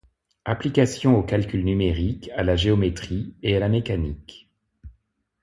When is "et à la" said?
3.43-3.69